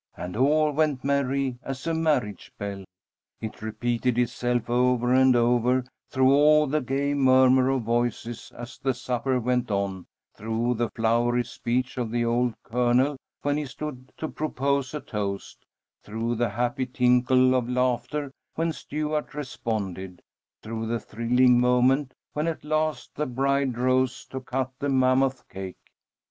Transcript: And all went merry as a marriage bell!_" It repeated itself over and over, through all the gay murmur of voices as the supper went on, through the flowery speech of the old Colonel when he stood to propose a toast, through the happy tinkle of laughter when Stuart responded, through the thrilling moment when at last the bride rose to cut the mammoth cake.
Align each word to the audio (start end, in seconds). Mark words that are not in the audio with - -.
And 0.17 0.35
all 0.35 0.71
went 0.71 1.03
merry 1.03 1.59
as 1.61 1.85
a 1.85 1.93
marriage 1.93 2.51
bell!_" 2.57 2.85
It 3.39 3.61
repeated 3.61 4.17
itself 4.17 4.67
over 4.67 5.13
and 5.13 5.35
over, 5.35 5.83
through 6.09 6.33
all 6.33 6.65
the 6.65 6.81
gay 6.81 7.13
murmur 7.13 7.69
of 7.69 7.83
voices 7.83 8.51
as 8.57 8.79
the 8.79 8.95
supper 8.95 9.39
went 9.39 9.69
on, 9.69 10.07
through 10.35 10.73
the 10.73 10.89
flowery 10.89 11.43
speech 11.43 11.99
of 11.99 12.09
the 12.09 12.25
old 12.25 12.55
Colonel 12.63 13.15
when 13.43 13.57
he 13.57 13.65
stood 13.67 14.11
to 14.17 14.27
propose 14.27 14.95
a 14.95 15.01
toast, 15.01 15.67
through 16.01 16.33
the 16.33 16.49
happy 16.49 16.87
tinkle 16.87 17.53
of 17.53 17.69
laughter 17.69 18.31
when 18.55 18.73
Stuart 18.73 19.35
responded, 19.35 20.23
through 20.63 20.87
the 20.87 20.99
thrilling 20.99 21.59
moment 21.59 22.15
when 22.33 22.47
at 22.47 22.63
last 22.65 23.13
the 23.13 23.27
bride 23.27 23.77
rose 23.77 24.25
to 24.31 24.39
cut 24.41 24.71
the 24.79 24.89
mammoth 24.89 25.47
cake. 25.47 25.75